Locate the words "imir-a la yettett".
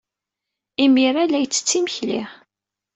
0.83-1.75